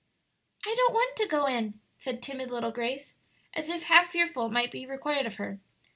"I 0.65 0.73
don't 0.75 0.95
want 0.95 1.15
to 1.17 1.27
go 1.27 1.45
in," 1.45 1.79
said 1.99 2.23
timid 2.23 2.49
little 2.49 2.71
Grace, 2.71 3.17
as 3.53 3.69
if 3.69 3.83
half 3.83 4.09
fearful 4.09 4.47
it 4.47 4.51
might 4.51 4.71
be 4.71 4.87
required 4.87 5.27
of 5.27 5.35
her. 5.35 5.59